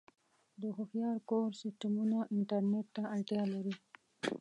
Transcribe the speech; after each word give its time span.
د 0.61 0.63
هوښیار 0.75 1.17
کور 1.29 1.49
سیسټمونه 1.61 2.17
انټرنیټ 2.35 2.87
ته 2.95 3.01
اړتیا 3.15 3.43
لري. 3.53 3.75